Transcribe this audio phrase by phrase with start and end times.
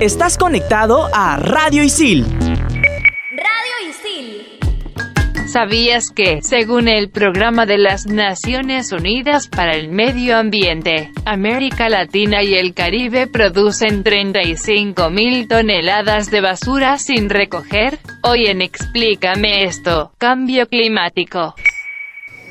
[0.00, 2.24] Estás conectado a Radio Isil.
[2.24, 5.46] Radio Isil.
[5.46, 12.42] ¿Sabías que, según el Programa de las Naciones Unidas para el Medio Ambiente, América Latina
[12.42, 17.98] y el Caribe producen 35 mil toneladas de basura sin recoger?
[18.22, 21.54] Hoy en Explícame esto, cambio climático.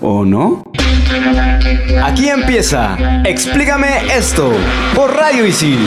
[0.00, 0.62] ¿O no?
[2.02, 4.52] Aquí empieza Explícame esto
[4.94, 5.78] por Radio Isil.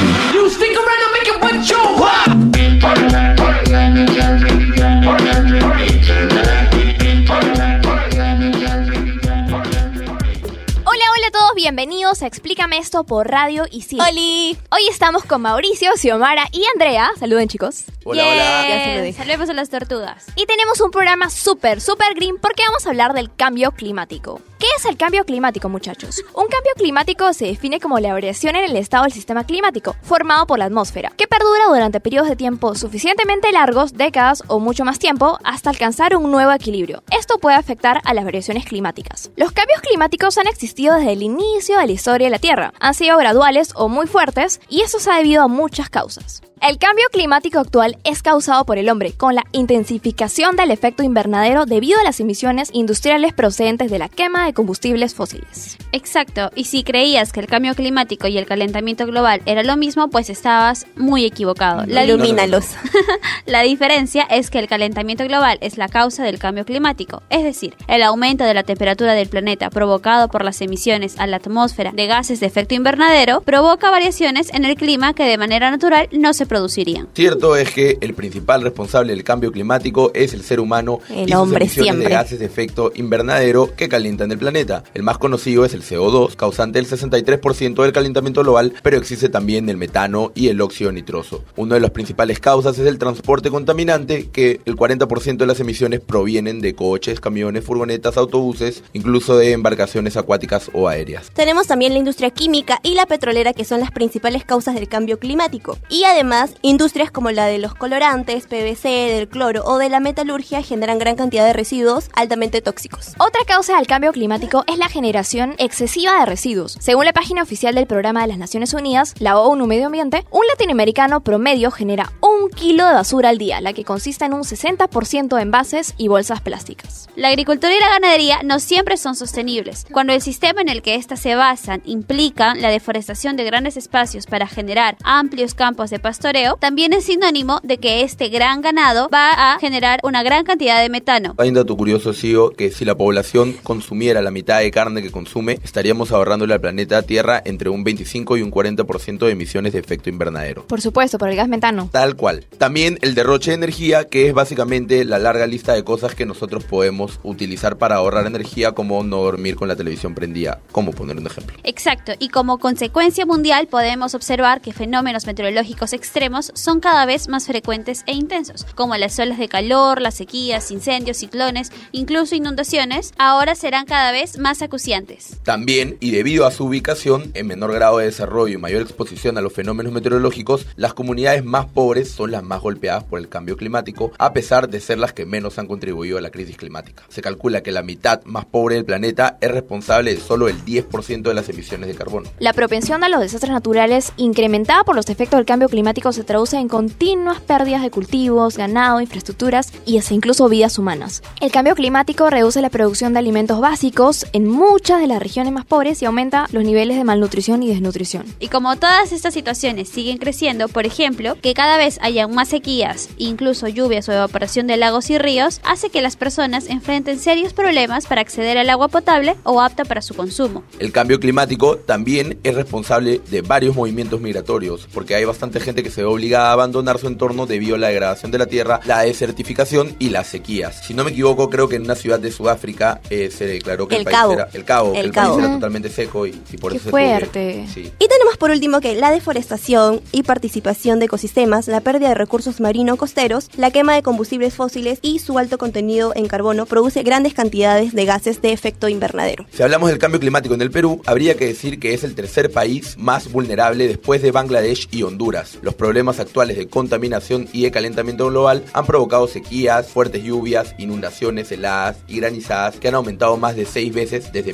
[11.63, 13.97] Bienvenidos a Explícame esto por Radio Isil.
[14.01, 14.57] ¡Holi!
[14.69, 17.11] Hoy estamos con Mauricio, Xiomara y Andrea.
[17.17, 17.85] Saluden, chicos.
[18.03, 18.67] Hola, hola.
[18.67, 19.13] Ya.
[19.13, 20.25] Saludemos a las tortugas.
[20.35, 24.41] Y tenemos un programa súper, súper green porque vamos a hablar del cambio climático.
[24.63, 26.23] ¿Qué es el cambio climático, muchachos?
[26.33, 30.47] Un cambio climático se define como la variación en el estado del sistema climático, formado
[30.47, 34.99] por la atmósfera, que perdura durante periodos de tiempo suficientemente largos, décadas o mucho más
[34.99, 37.03] tiempo, hasta alcanzar un nuevo equilibrio.
[37.11, 39.31] Esto puede afectar a las variaciones climáticas.
[39.35, 42.73] Los cambios climáticos han existido desde el inicio de la historia de la Tierra.
[42.79, 46.41] Han sido graduales o muy fuertes, y eso se ha debido a muchas causas.
[46.65, 51.65] El cambio climático actual es causado por el hombre, con la intensificación del efecto invernadero
[51.65, 55.77] debido a las emisiones industriales procedentes de la quema de combustibles fósiles.
[55.93, 60.09] Exacto, y si creías que el cambio climático y el calentamiento global era lo mismo,
[60.09, 61.85] pues estabas muy equivocado.
[61.85, 62.65] La, Ilumínalos.
[63.45, 67.75] la diferencia es que el calentamiento global es la causa del cambio climático, es decir,
[67.87, 72.07] el aumento de la temperatura del planeta provocado por las emisiones a la atmósfera de
[72.07, 76.47] gases de efecto invernadero provoca variaciones en el clima que de manera natural no se
[76.47, 77.07] producirían.
[77.13, 81.31] Cierto es que el principal responsable del cambio climático es el ser humano El y
[81.33, 82.09] sus hombre emisiones siempre.
[82.09, 84.83] de gases de efecto invernadero que calientan el planeta.
[84.95, 89.69] El más conocido es el CO2, causante del 63% del calentamiento global, pero existe también
[89.69, 91.43] el metano y el óxido nitroso.
[91.55, 95.99] Una de las principales causas es el transporte contaminante, que el 40% de las emisiones
[95.99, 101.31] provienen de coches, camiones, furgonetas, autobuses, incluso de embarcaciones acuáticas o aéreas.
[101.33, 105.19] Tenemos también la industria química y la petrolera que son las principales causas del cambio
[105.19, 105.77] climático.
[105.89, 110.61] Y además, industrias como la de los colorantes, PVC, del cloro o de la metalurgia
[110.61, 113.13] generan gran cantidad de residuos altamente tóxicos.
[113.19, 116.77] Otra causa del cambio climático es la generación excesiva de residuos.
[116.79, 120.45] Según la página oficial del Programa de las Naciones Unidas, la ONU Medio Ambiente, un
[120.45, 125.35] latinoamericano promedio genera un kilo de basura al día, la que consiste en un 60%
[125.35, 127.09] de envases y bolsas plásticas.
[127.15, 129.87] La agricultura y la ganadería no siempre son sostenibles.
[129.91, 134.27] Cuando el sistema en el que éstas se basan implica la deforestación de grandes espacios
[134.27, 139.53] para generar amplios campos de pastoreo, también es sinónimo de que este gran ganado va
[139.55, 141.33] a generar una gran cantidad de metano.
[141.39, 145.09] Hay un dato curioso, Sigo, que si la población consumiera la mitad de carne que
[145.09, 149.79] consume, estaríamos ahorrándole al planeta Tierra entre un 25 y un 40% de emisiones de
[149.79, 150.67] efecto invernadero.
[150.67, 151.89] Por supuesto, por el gas metano.
[151.91, 152.45] Tal cual.
[152.57, 156.63] También el derroche de energía, que es básicamente la larga lista de cosas que nosotros
[156.63, 161.27] podemos utilizar para ahorrar energía, como no dormir con la televisión prendida, como poner un
[161.27, 161.57] ejemplo.
[161.63, 167.47] Exacto, y como consecuencia mundial podemos observar que fenómenos meteorológicos extremos son cada vez más
[167.47, 173.55] frecuentes e intensos, como las olas de calor, las sequías, incendios, ciclones, incluso inundaciones, ahora
[173.55, 175.37] serán cada vez más acuciantes.
[175.53, 179.41] También, y debido a su ubicación, en menor grado de desarrollo y mayor exposición a
[179.41, 184.11] los fenómenos meteorológicos, las comunidades más pobres son las más golpeadas por el cambio climático,
[184.17, 187.03] a pesar de ser las que menos han contribuido a la crisis climática.
[187.07, 191.21] Se calcula que la mitad más pobre del planeta es responsable de solo el 10%
[191.21, 192.31] de las emisiones de carbono.
[192.39, 196.57] La propensión a los desastres naturales, incrementada por los efectos del cambio climático, se traduce
[196.57, 201.21] en continuas pérdidas de cultivos, ganado, infraestructuras y hasta incluso vidas humanas.
[201.41, 205.65] El cambio climático reduce la producción de alimentos básicos en muchas de las regiones más
[205.65, 208.25] pobres y aumenta los niveles de malnutrición y desnutrición.
[208.39, 213.09] Y como todas estas situaciones siguen creciendo, por ejemplo, que cada vez haya más sequías,
[213.17, 218.05] incluso lluvias o evaporación de lagos y ríos, hace que las personas enfrenten serios problemas
[218.05, 220.63] para acceder al agua potable o apta para su consumo.
[220.79, 225.89] El cambio climático también es responsable de varios movimientos migratorios, porque hay bastante gente que
[225.89, 229.01] se ve obligada a abandonar su entorno debido a la degradación de la tierra, la
[229.01, 230.85] desertificación y las sequías.
[230.85, 233.95] Si no me equivoco, creo que en una ciudad de Sudáfrica eh, se declaró que
[233.95, 234.33] el, El país Cabo.
[234.33, 235.39] era el Cabo, El el Cabo.
[235.39, 237.67] era totalmente seco y, y por Qué eso se tuvo que- fuerte.
[237.73, 237.91] sí.
[237.99, 242.59] Y tenemos por último que la deforestación y participación de ecosistemas, la pérdida de recursos
[242.61, 247.33] marinos costeros, la quema de combustibles fósiles y su alto contenido en carbono produce grandes
[247.33, 249.45] cantidades de gases de efecto invernadero.
[249.51, 252.51] Si hablamos del cambio climático en el Perú, habría que decir que es el tercer
[252.51, 255.57] país más vulnerable después de Bangladesh y Honduras.
[255.61, 261.51] Los problemas actuales de contaminación y de calentamiento global han provocado sequías, fuertes lluvias, inundaciones
[261.51, 264.53] heladas y granizadas que han aumentado más de seis veces desde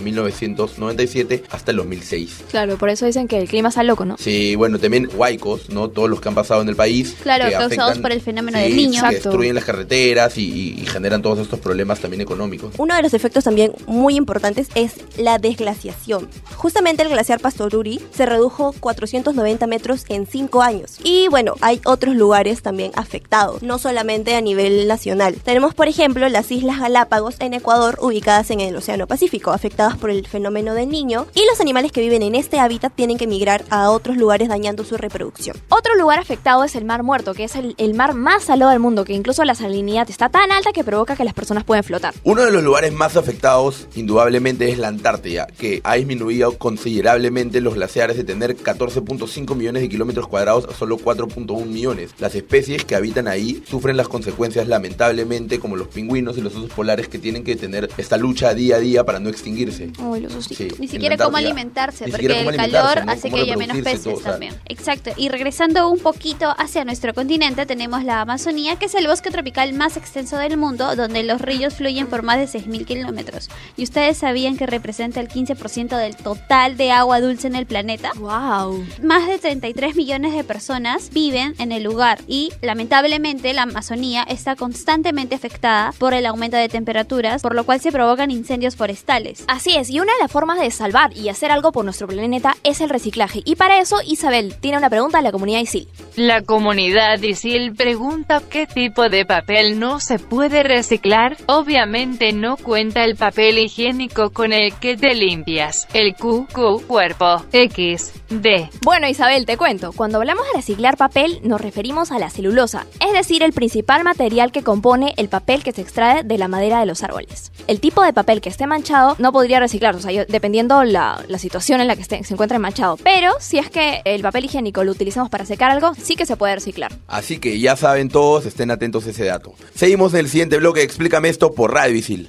[0.68, 2.44] 1997 hasta el 2006.
[2.52, 4.18] Claro, por eso dicen que el clima está loco, ¿no?
[4.18, 5.90] Sí, bueno, también huaicos, ¿no?
[5.90, 7.16] Todos los que han pasado en el país.
[7.22, 9.02] Claro, que causados afectan- por el fenómeno sí, del niño.
[9.10, 12.74] Que destruyen las carreteras y, y- y generan todos estos problemas también económicos.
[12.78, 16.28] Uno de los efectos también muy importantes es la desglaciación.
[16.56, 20.98] Justamente el glaciar Pastoruri se redujo 490 metros en 5 años.
[21.04, 25.36] Y bueno, hay otros lugares también afectados, no solamente a nivel nacional.
[25.44, 30.10] Tenemos, por ejemplo, las Islas Galápagos en Ecuador, ubicadas en el Océano Pacífico, afectadas por
[30.10, 31.28] el fenómeno del niño.
[31.36, 34.84] Y los animales que viven en este hábitat tienen que migrar a otros lugares dañando
[34.84, 35.56] su reproducción.
[35.70, 38.80] Otro lugar afectado es el Mar Muerto, que es el, el mar más salado del
[38.80, 42.14] mundo, que incluso la salinidad está tan alta que provoca que las personas pueden flotar.
[42.24, 47.76] Uno de los lugares más afectados, indudablemente, es la Antártida, que ha disminuido considerablemente los
[47.76, 52.12] glaciares de tener 14.5 millones de kilómetros cuadrados a solo 4.1 millones.
[52.20, 56.72] Las especies que habitan ahí sufren las consecuencias, lamentablemente, como los pingüinos y los osos
[56.72, 59.92] polares que tienen que tener esta lucha día a día para no extinguirse.
[60.00, 63.12] Uy, los Sí, Ni siquiera cómo alimentarse, Ni porque siquiera cómo el calor ¿no?
[63.12, 64.56] hace que haya menos peces todo, o sea, también.
[64.66, 65.12] Exacto.
[65.18, 69.74] Y regresando un poquito hacia nuestro continente, tenemos la Amazonía, que es el bosque tropical
[69.74, 73.50] más extenso del mundo, donde los ríos fluyen por más de 6.000 kilómetros.
[73.78, 78.12] ¿Y ustedes sabían que representa el 15% del total de agua dulce en el planeta?
[78.16, 78.86] ¡Wow!
[79.04, 84.56] Más de 33 millones de personas viven en el lugar y lamentablemente la Amazonía está
[84.56, 89.44] constantemente afectada por el aumento de temperaturas, por lo cual se provocan incendios forestales.
[89.48, 92.56] Así es, y una de las formas de salvar y hacer algo por nuestro planeta
[92.64, 93.42] es el reciclaje.
[93.46, 95.88] Y para eso, Isabel tiene una pregunta a la comunidad ISIL.
[96.16, 101.38] La comunidad ISIL pregunta qué tipo de papel no se puede reciclar.
[101.48, 105.88] Obviamente no cuenta el papel higiénico con el que te limpias.
[105.94, 108.70] El QQ cuerpo X D.
[108.84, 109.92] Bueno, Isabel, te cuento.
[109.92, 114.52] Cuando hablamos de reciclar papel, nos referimos a la celulosa, es decir, el principal material
[114.52, 117.52] que compone el papel que se extrae de la madera de los árboles.
[117.68, 121.24] El tipo de papel que esté manchado no podría reciclarse, o sea, yo- dependiendo la,
[121.28, 122.98] la situación en la que esté, se encuentre manchado.
[123.04, 126.38] Pero si es que el papel higiénico lo utilizamos para secar algo, sí que se
[126.38, 126.92] puede reciclar.
[127.08, 129.54] Así que ya saben todos, estén atentos a ese dato.
[129.74, 132.28] Seguimos en el siguiente bloque, explícame esto por Radio Isil.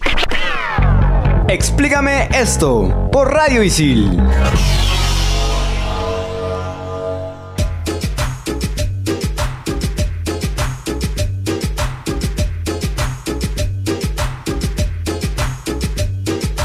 [1.49, 4.21] Explícame esto por Radio Isil.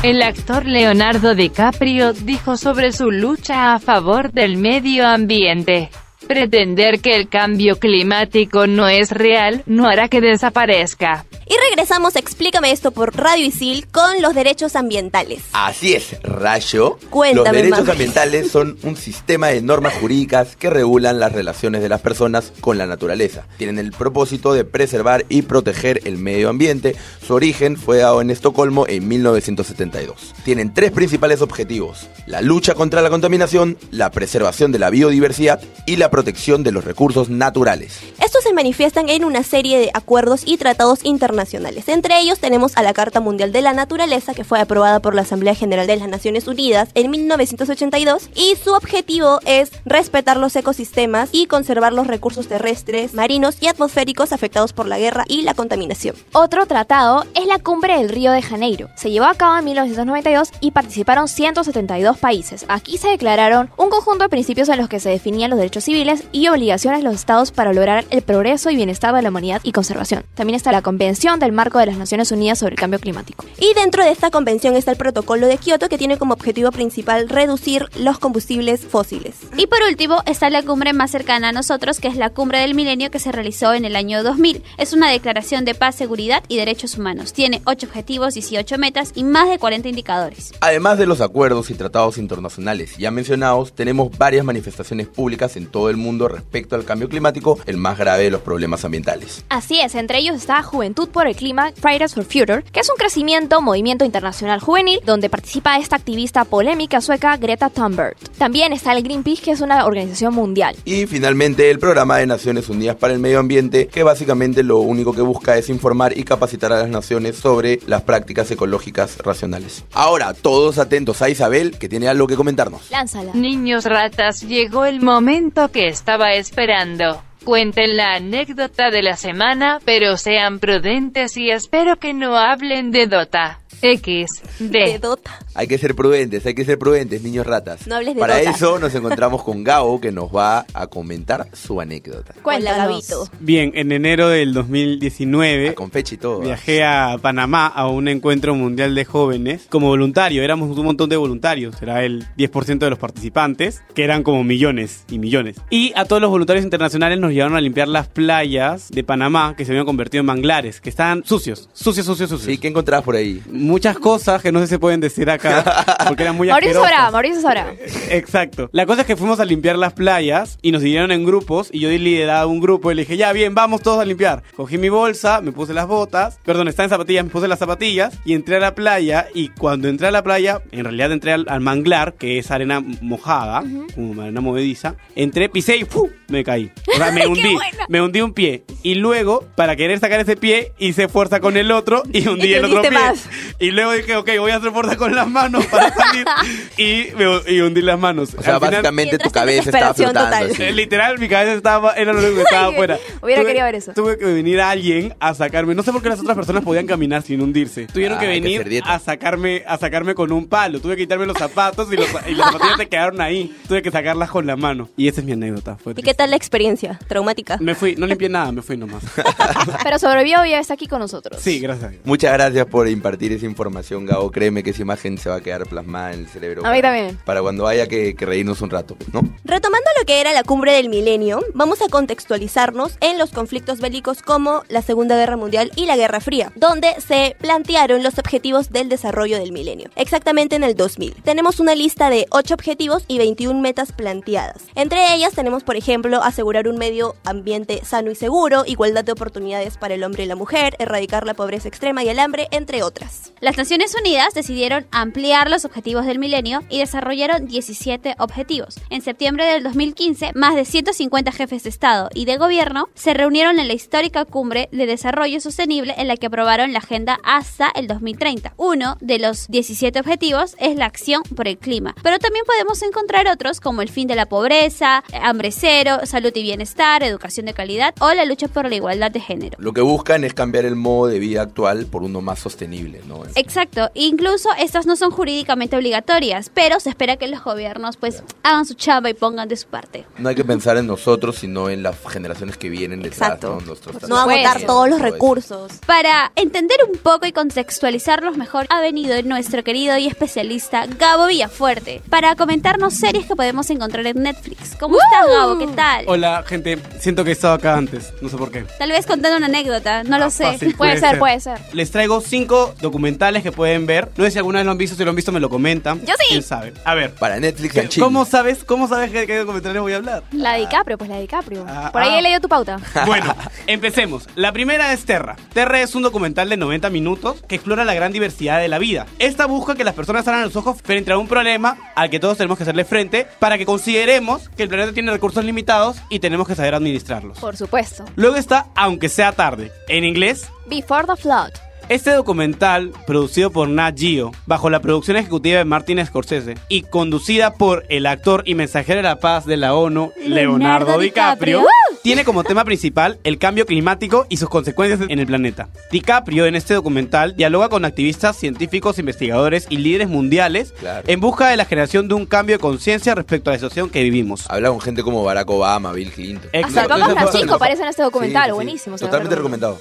[0.06, 5.90] El actor Leonardo DiCaprio dijo sobre su lucha a favor del medio ambiente.
[6.27, 11.25] Pretender que el cambio climático no es real no hará que desaparezca.
[11.48, 15.44] Y regresamos, a explícame esto por Radio Isil con los derechos ambientales.
[15.54, 16.98] Así es, Rayo.
[17.12, 21.89] Cuéntame Los derechos ambientales son un sistema de normas jurídicas que regulan las relaciones de
[21.89, 23.45] las personas con la naturaleza.
[23.57, 26.95] Tienen el propósito de preservar y proteger el medio ambiente.
[27.25, 30.33] Su origen fue dado en Estocolmo en 1972.
[30.44, 32.07] Tienen tres principales objetivos.
[32.25, 36.85] La lucha contra la contaminación, la preservación de la biodiversidad y la protección de los
[36.85, 38.00] recursos naturales.
[38.23, 41.89] Estos se manifiestan en una serie de acuerdos y tratados internacionales.
[41.89, 45.23] Entre ellos tenemos a la Carta Mundial de la Naturaleza, que fue aprobada por la
[45.23, 51.28] Asamblea General de las Naciones Unidas en 1982, y su objetivo es respetar los ecosistemas
[51.33, 56.16] y conservar los recursos terrestres, marinos y atmosféricos afectados por la guerra y la contaminación.
[56.31, 58.87] Otro tratado es la Cumbre del Río de Janeiro.
[58.95, 62.63] Se llevó a cabo en 1992 y participaron 172 países.
[62.69, 66.05] Aquí se declararon un conjunto de principios en los que se definían los derechos civiles
[66.31, 69.71] y obligaciones de los estados para lograr el progreso y bienestar de la humanidad y
[69.71, 70.24] conservación.
[70.35, 73.45] También está la Convención del Marco de las Naciones Unidas sobre el Cambio Climático.
[73.57, 77.28] Y dentro de esta convención está el protocolo de Kioto, que tiene como objetivo principal
[77.28, 79.35] reducir los combustibles fósiles.
[79.57, 82.76] Y por último está la cumbre más cercana a nosotros, que es la cumbre del
[82.76, 84.64] milenio que se realizó en el año 2000.
[84.78, 87.33] Es una declaración de paz, seguridad y derechos humanos.
[87.33, 90.54] Tiene 8 objetivos, 18 metas y más de 40 indicadores.
[90.62, 95.90] Además de los acuerdos y tratados internacionales ya mencionados, tenemos varias manifestaciones públicas en todo
[95.90, 99.44] el mundo respecto al cambio climático, el más grave de los problemas ambientales.
[99.49, 102.97] Así es, entre ellos está Juventud por el Clima Fridays for Future, que es un
[102.97, 108.16] crecimiento movimiento internacional juvenil donde participa esta activista polémica sueca Greta Thunberg.
[108.37, 110.75] También está el Greenpeace, que es una organización mundial.
[110.85, 115.14] Y finalmente el programa de Naciones Unidas para el Medio Ambiente, que básicamente lo único
[115.14, 119.83] que busca es informar y capacitar a las naciones sobre las prácticas ecológicas racionales.
[119.94, 122.90] Ahora, todos atentos a Isabel, que tiene algo que comentarnos.
[122.92, 123.33] Lánzala.
[123.33, 127.23] Niños ratas, llegó el momento que estaba esperando.
[127.44, 133.06] Cuenten la anécdota de la semana, pero sean prudentes y espero que no hablen de
[133.06, 133.59] Dota.
[133.94, 134.27] X,
[134.59, 134.99] De.
[134.99, 135.39] Dota.
[135.54, 137.87] Hay que ser prudentes, hay que ser prudentes, niños ratas.
[137.87, 138.49] No hables de Para Dota.
[138.51, 142.33] eso nos encontramos con Gabo, que nos va a comentar su anécdota.
[142.42, 142.77] Cuéntanos.
[143.09, 143.30] Gabito.
[143.39, 146.39] Bien, en enero del 2019 Ah, con fecha y todo.
[146.42, 150.44] viajé a Panamá a un encuentro mundial de jóvenes como voluntario.
[150.44, 155.06] Éramos un montón de voluntarios, era el 10% de los participantes, que eran como millones
[155.09, 155.57] y millones.
[155.69, 159.65] Y a todos los voluntarios internacionales nos llevaron a limpiar las playas de Panamá que
[159.65, 162.49] se habían convertido en manglares, que estaban sucios, sucios, sucios, sucios.
[162.51, 163.42] Sí, ¿qué encontrabas por ahí?
[163.75, 167.11] Muchas cosas que no sé si se pueden decir acá, porque eran muy Mauricio sabrá,
[167.11, 167.73] Mauricio sabrá.
[168.09, 168.69] Exacto.
[168.71, 171.81] La cosa es que fuimos a limpiar las playas y nos dividieron en grupos y
[171.81, 174.44] yo di liderado a un grupo y le dije, ya bien, vamos todos a limpiar.
[174.55, 178.17] Cogí mi bolsa, me puse las botas, perdón, está en zapatillas, me puse las zapatillas
[178.23, 181.45] y entré a la playa y cuando entré a la playa, en realidad entré al,
[181.49, 183.61] al manglar, que es arena mojada,
[183.94, 186.09] como arena movediza, entré, pisé y ¡fu!
[186.27, 186.71] Me caí.
[186.94, 187.55] O sea, me hundí,
[187.89, 188.63] me hundí un pie.
[188.83, 192.57] Y luego, para querer sacar ese pie, hice fuerza con el otro y hundí te
[192.57, 192.91] el otro pie.
[192.91, 193.27] más.
[193.59, 196.25] Y luego dije, ok, voy a hacer fuerza con las manos para salir.
[196.77, 198.33] y, me, y hundí las manos.
[198.37, 200.53] O sea, Al final, básicamente Y tu cabeza estaba flotando.
[200.73, 202.97] literal, mi cabeza estaba, era lo único que estaba afuera.
[203.21, 203.94] Hubiera Tuve- querido ver eso.
[203.94, 205.75] Tuve que venir alguien a sacarme.
[205.75, 207.87] No sé por qué las otras personas podían caminar sin hundirse.
[207.87, 210.79] Tuvieron Ah, que venir a sacarme, a sacarme con un palo.
[210.79, 213.55] Tuve que quitarme los zapatos y, los, y las zapatillas se quedaron ahí.
[213.67, 214.89] Tuve que sacarlas con la mano.
[214.97, 215.75] Y esa es mi anécdota.
[215.77, 217.00] Fue ¿Y qué tal la experiencia?
[217.07, 217.57] ¿Traumática?
[217.60, 219.04] Me fui, no limpié nada, me fui nomás.
[219.84, 221.42] Pero sobrevivió y ya está aquí con nosotros.
[221.42, 221.94] Sí, gracias.
[222.04, 224.31] Muchas gracias por impartir esa información, Gabo.
[224.31, 226.66] Créeme que esa imagen se va a quedar plasmada en el cerebro.
[226.66, 227.18] A mí también.
[227.26, 229.22] Para cuando haya que, que reírnos un rato, pues, ¿no?
[229.44, 234.22] Retomando lo que era la cumbre del milenio, vamos a contextualizarnos en los conflictos bélicos
[234.22, 238.90] como la Segunda Guerra Mundial y la Guerra Fría, donde se plantearon los objetivos del
[238.90, 241.16] desarrollo del milenio, exactamente en el 2000.
[241.24, 244.64] Tenemos una lista de 8 objetivos y 21 metas planteadas.
[244.76, 249.78] Entre ellas tenemos, por ejemplo, asegurar un medio ambiente sano y seguro, igualdad de oportunidades
[249.78, 253.33] para el hombre y la mujer, erradicar la pobreza extrema y el hambre, entre otras.
[253.42, 258.76] Las Naciones Unidas decidieron ampliar los objetivos del milenio y desarrollaron 17 objetivos.
[258.90, 263.59] En septiembre del 2015, más de 150 jefes de Estado y de Gobierno se reunieron
[263.59, 267.88] en la histórica cumbre de desarrollo sostenible en la que aprobaron la agenda hasta el
[267.88, 268.54] 2030.
[268.57, 273.28] Uno de los 17 objetivos es la acción por el clima, pero también podemos encontrar
[273.28, 277.94] otros como el fin de la pobreza, hambre cero, salud y bienestar, educación de calidad
[277.99, 279.57] o la lucha por la igualdad de género.
[279.59, 283.23] Lo que buscan es cambiar el modo de vida actual por uno más sostenible, ¿no?
[283.35, 288.66] Exacto, incluso estas no son jurídicamente obligatorias, pero se espera que los gobiernos pues hagan
[288.66, 290.06] su chamba y pongan de su parte.
[290.18, 293.57] No hay que pensar en nosotros, sino en las generaciones que vienen detrás, Exacto.
[293.59, 293.66] ¿no?
[293.68, 295.14] Nuestros No agotar todos los Todo eso.
[295.16, 295.71] recursos.
[295.85, 302.02] Para entender un poco y contextualizarlos mejor, ha venido nuestro querido y especialista Gabo Villafuerte
[302.09, 304.75] para comentarnos series que podemos encontrar en Netflix.
[304.80, 305.57] ¿Cómo estás, Gabo?
[305.57, 305.84] ¿Qué tal?
[306.07, 306.80] Hola, gente.
[306.99, 308.13] Siento que he estado acá antes.
[308.21, 308.65] No sé por qué.
[308.80, 310.44] Tal vez contando una anécdota, no lo Ah, sé.
[310.45, 310.75] fácil.
[310.75, 311.19] Puede, Puede ser, ser.
[311.19, 311.59] puede ser.
[311.73, 314.09] Les traigo cinco documentales que pueden ver.
[314.18, 314.95] No sé si alguna vez lo han visto.
[314.95, 315.99] Si lo han visto, me lo comentan.
[316.06, 316.25] Yo sí.
[316.30, 316.73] ¿Quién sabe?
[316.83, 317.13] A ver.
[317.13, 318.04] Para Netflix and chill.
[318.04, 320.23] ¿Cómo sabes, cómo sabes qué, qué documentales voy a hablar?
[320.31, 321.65] La de DiCaprio, pues la de DiCaprio.
[321.68, 322.19] Ah, Por ahí ah.
[322.19, 322.77] he leído tu pauta.
[323.06, 323.35] Bueno,
[323.68, 324.27] empecemos.
[324.35, 325.35] La primera es Terra.
[325.54, 329.06] Terra es un documental de 90 minutos que explora la gran diversidad de la vida.
[329.19, 332.37] Esta busca que las personas abran los ojos frente a un problema al que todos
[332.37, 335.74] tenemos que hacerle frente para que consideremos que el planeta tiene recursos limitados
[336.09, 337.39] y tenemos que saber administrarlos.
[337.39, 338.05] Por supuesto.
[338.15, 339.71] Luego está Aunque sea tarde.
[339.87, 341.51] En inglés, Before the Flood.
[341.87, 347.54] Este documental, producido por Nat Geo, bajo la producción ejecutiva de Martin Scorsese y conducida
[347.54, 351.99] por el actor y mensajero de la paz de la ONU, Leonardo, Leonardo DiCaprio, DiCaprio.
[352.01, 355.69] tiene como tema principal el cambio climático y sus consecuencias en el planeta.
[355.92, 361.04] DiCaprio en este documental dialoga con activistas, científicos, investigadores y líderes mundiales Claro.
[361.07, 364.01] en busca de la generación de un cambio de conciencia respecto a la situación que
[364.01, 364.45] vivimos.
[364.49, 366.49] Habla con gente como Barack Obama, Bill Clinton.
[366.63, 368.44] Hasta Francisco aparece en este documental.
[368.45, 368.56] Sí, sí, sí.
[368.56, 368.97] Buenísimo.
[368.97, 369.77] Totalmente recomendado.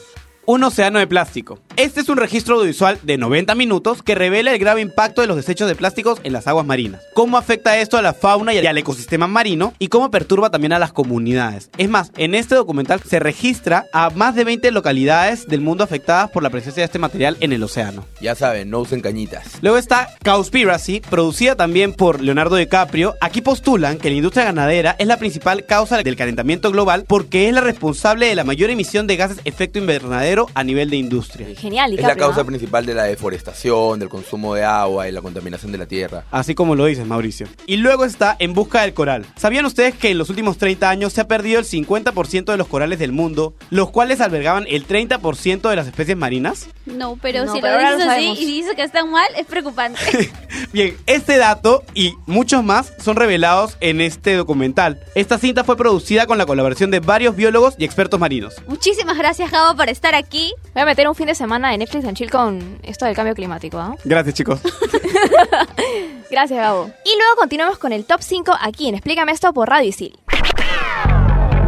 [0.46, 1.58] Un océano de plástico.
[1.76, 5.36] Este es un registro audiovisual de 90 minutos que revela el grave impacto de los
[5.36, 7.02] desechos de plásticos en las aguas marinas.
[7.14, 10.78] Cómo afecta esto a la fauna y al ecosistema marino y cómo perturba también a
[10.78, 11.70] las comunidades.
[11.76, 16.30] Es más, en este documental se registra a más de 20 localidades del mundo afectadas
[16.30, 18.04] por la presencia de este material en el océano.
[18.20, 19.58] Ya saben, no usen cañitas.
[19.60, 23.14] Luego está Cowspiracy, producida también por Leonardo DiCaprio.
[23.20, 27.54] Aquí postulan que la industria ganadera es la principal causa del calentamiento global porque es
[27.54, 31.48] la responsable de la mayor emisión de gases efecto invernadero invernadero a nivel de industria.
[31.64, 32.46] Genial, Es la causa ¿no?
[32.46, 36.24] principal de la deforestación, del consumo de agua y la contaminación de la tierra.
[36.30, 37.46] Así como lo dices, Mauricio.
[37.66, 39.24] Y luego está En Busca del Coral.
[39.36, 42.68] ¿Sabían ustedes que en los últimos 30 años se ha perdido el 50% de los
[42.68, 46.68] corales del mundo, los cuales albergaban el 30% de las especies marinas?
[46.84, 49.46] No, pero No, si pero lo dices lo así y dices que están mal, es
[49.46, 49.98] preocupante.
[50.74, 55.00] Bien, este dato y muchos más son revelados en este documental.
[55.14, 58.54] Esta cinta fue producida con la colaboración de varios biólogos y expertos marinos.
[58.66, 60.52] Muchísimas gracias, Gabo, por estar aquí.
[60.74, 63.34] Voy a meter un fin de semana de Netflix en chill con esto del cambio
[63.34, 63.96] climático, ¿ah?
[64.04, 64.60] Gracias, chicos.
[66.30, 66.90] Gracias, Gabo.
[67.04, 70.18] Y luego continuamos con el top 5 aquí en Explícame esto por Radio Isil.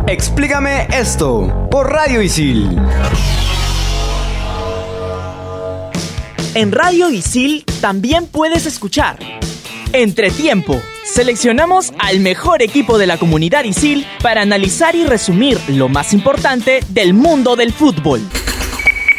[0.09, 2.79] Explícame esto por Radio Isil.
[6.55, 9.19] En Radio Isil también puedes escuchar
[9.93, 10.81] Entretiempo.
[11.05, 16.81] Seleccionamos al mejor equipo de la comunidad Isil para analizar y resumir lo más importante
[16.89, 18.21] del mundo del fútbol.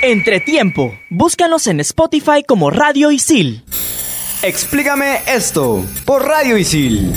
[0.01, 0.96] Entretiempo.
[1.10, 3.63] Búscanos en Spotify como Radio Isil.
[4.44, 7.13] Explícame esto por Radio Isil.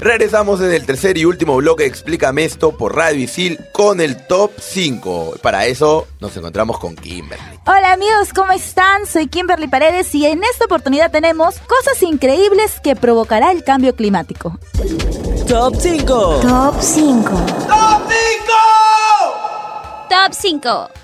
[0.00, 4.50] Regresamos en el tercer y último bloque Explícame esto por Radio Isil con el top
[4.58, 5.36] 5.
[5.40, 7.60] Para eso nos encontramos con Kimberly.
[7.66, 9.06] Hola amigos, ¿cómo están?
[9.06, 14.58] Soy Kimberly Paredes y en esta oportunidad tenemos cosas increíbles que provocará el cambio climático.
[15.46, 16.06] Top 5.
[16.40, 17.22] Top 5.
[17.68, 18.73] Top 5.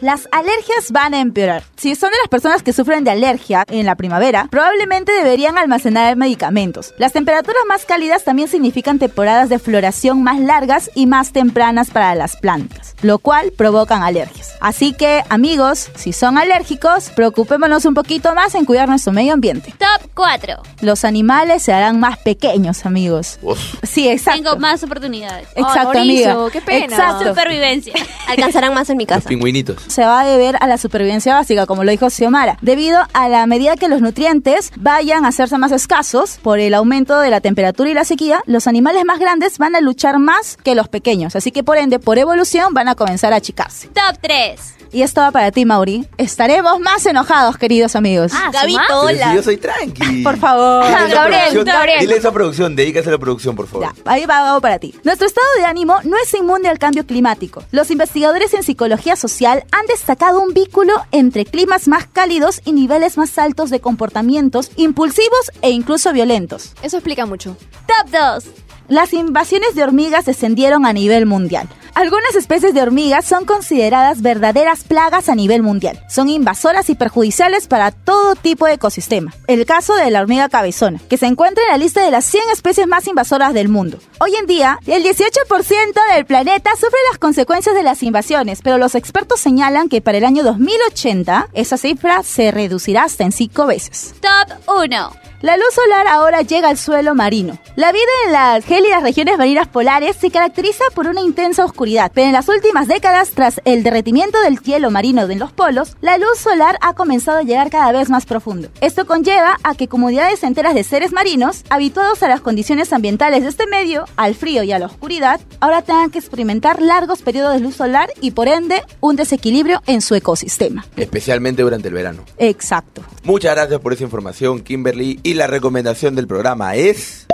[0.00, 1.62] Las alergias van a empeorar.
[1.76, 6.16] Si son de las personas que sufren de alergia en la primavera, probablemente deberían almacenar
[6.16, 6.94] medicamentos.
[6.98, 12.14] Las temperaturas más cálidas también significan temporadas de floración más largas y más tempranas para
[12.14, 14.56] las plantas, lo cual provocan alergias.
[14.60, 19.72] Así que, amigos, si son alérgicos, preocupémonos un poquito más en cuidar nuestro medio ambiente.
[19.78, 20.62] Top 4.
[20.82, 23.38] Los animales se harán más pequeños, amigos.
[23.42, 23.58] Uf.
[23.82, 24.42] Sí, exacto.
[24.42, 25.48] Tengo más oportunidades.
[25.54, 26.36] Exacto, amiga.
[26.52, 26.84] qué pena.
[26.86, 27.28] Exacto.
[27.28, 27.94] Supervivencia.
[28.28, 29.28] Alcanzarán más en mi Los casa.
[29.28, 29.82] pingüinitos.
[29.86, 33.46] se va a deber a la supervivencia básica, como lo dijo Xiomara, debido a la
[33.46, 37.90] medida que los nutrientes vayan a hacerse más escasos por el aumento de la temperatura
[37.90, 41.50] y la sequía, los animales más grandes van a luchar más que los pequeños, así
[41.52, 43.88] que por ende, por evolución, van a comenzar a achicarse.
[43.88, 44.74] Top 3.
[44.92, 46.04] Y esto va para ti, Mauri.
[46.18, 48.32] Estaremos más enojados, queridos amigos.
[48.34, 49.34] Ah, Gabito, si hola.
[49.36, 50.22] yo soy tranqui.
[50.24, 50.84] Por favor.
[50.84, 52.00] Dile a esa Gabriel, Gabriel.
[52.00, 53.86] Dile a esa producción, dedícase a la producción, por favor.
[53.86, 54.92] Ya, ahí va algo para ti.
[55.04, 57.62] Nuestro estado de ánimo no es inmune al cambio climático.
[57.70, 58.79] Los investigadores en psicología
[59.16, 64.70] social han destacado un vínculo entre climas más cálidos y niveles más altos de comportamientos
[64.76, 66.72] impulsivos e incluso violentos.
[66.82, 67.56] Eso explica mucho.
[67.86, 68.69] Top 2.
[68.90, 71.68] Las invasiones de hormigas descendieron a nivel mundial.
[71.94, 76.04] Algunas especies de hormigas son consideradas verdaderas plagas a nivel mundial.
[76.08, 79.32] Son invasoras y perjudiciales para todo tipo de ecosistema.
[79.46, 82.42] El caso de la hormiga cabezona, que se encuentra en la lista de las 100
[82.52, 84.00] especies más invasoras del mundo.
[84.18, 88.96] Hoy en día, el 18% del planeta sufre las consecuencias de las invasiones, pero los
[88.96, 94.16] expertos señalan que para el año 2080 esa cifra se reducirá hasta en 5 veces.
[94.20, 95.29] Top 1.
[95.42, 97.58] La luz solar ahora llega al suelo marino.
[97.74, 102.26] La vida en las gélidas regiones marinas polares se caracteriza por una intensa oscuridad, pero
[102.26, 106.36] en las últimas décadas, tras el derretimiento del hielo marino de los polos, la luz
[106.36, 108.68] solar ha comenzado a llegar cada vez más profundo.
[108.82, 113.48] Esto conlleva a que comunidades enteras de seres marinos, habituados a las condiciones ambientales de
[113.48, 117.60] este medio, al frío y a la oscuridad, ahora tengan que experimentar largos periodos de
[117.60, 120.84] luz solar y por ende un desequilibrio en su ecosistema.
[120.98, 122.24] Especialmente durante el verano.
[122.36, 123.02] Exacto.
[123.24, 125.18] Muchas gracias por esa información, Kimberly.
[125.30, 127.28] Y la recomendación del programa es...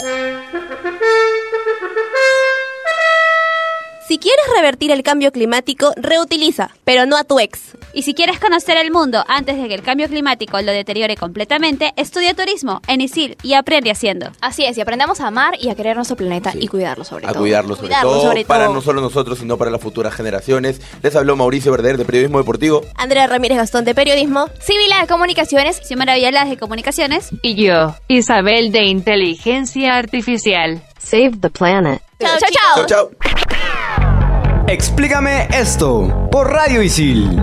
[4.16, 7.76] Si quieres revertir el cambio climático, reutiliza, pero no a tu ex.
[7.92, 11.92] Y si quieres conocer el mundo antes de que el cambio climático lo deteriore completamente,
[11.96, 14.30] estudia turismo en ISIL y aprende haciendo.
[14.40, 16.60] Así es, y aprendamos a amar y a querer nuestro planeta Sí.
[16.62, 17.40] y cuidarlo sobre a todo.
[17.42, 18.74] cuidarlo sobre Cuidarlo todo, sobre para todo.
[18.76, 20.80] no solo nosotros, sino para las futuras generaciones.
[21.02, 22.86] Les habló Mauricio Verder de Periodismo Deportivo.
[22.94, 24.48] Andrea Ramírez Gastón de Periodismo.
[24.62, 25.82] Sibila de Comunicaciones.
[25.86, 27.28] Xiomara Villalaz de Comunicaciones.
[27.42, 30.82] Y yo, Isabel de Inteligencia Artificial.
[30.98, 32.00] Save the planet.
[32.18, 33.10] Chao, chao, Chao, chao.
[34.68, 37.40] Explícame esto por Radio Isil.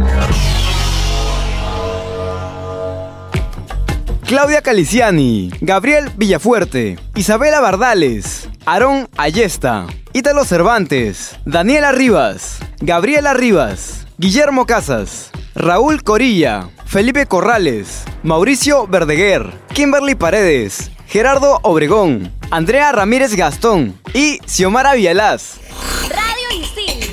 [4.27, 14.65] Claudia Caliciani, Gabriel Villafuerte, Isabela Bardales, Aarón Ayesta, Ítalo Cervantes, Daniela Rivas, Gabriela Rivas, Guillermo
[14.65, 24.39] Casas, Raúl Corilla, Felipe Corrales, Mauricio Verdeguer, Kimberly Paredes, Gerardo Obregón, Andrea Ramírez Gastón y
[24.45, 25.61] Xiomara Villalaz.